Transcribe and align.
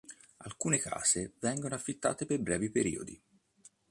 Alcune 0.37 0.79
case 0.79 1.33
vengono 1.37 1.75
affittate 1.75 2.25
per 2.25 2.39
brevi 2.41 2.71
periodi. 2.71 3.21